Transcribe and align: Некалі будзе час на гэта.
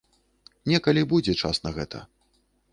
Некалі 0.71 1.05
будзе 1.13 1.37
час 1.45 1.63
на 1.69 1.77
гэта. 1.79 2.05